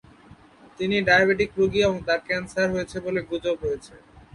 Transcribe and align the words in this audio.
তিনি 0.77 0.95
ডায়াবেটিক 1.07 1.49
রোগী 1.59 1.81
ও 1.85 1.91
তার 2.07 2.19
ক্যান্সার 2.27 2.67
হয়েছে 2.73 2.97
বলে 3.05 3.19
গুজব 3.29 3.57
রয়েছে। 3.65 3.93